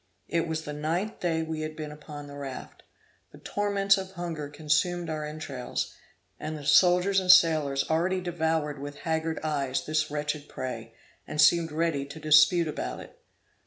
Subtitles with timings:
[0.27, 2.81] It was the ninth day we had been upon the raft;
[3.31, 5.93] the torments of hunger consumed our entrails;
[6.39, 10.95] and the soldiers and sailors already devoured with haggard eyes this wretched prey,
[11.27, 13.19] and seemed ready to dispute about it.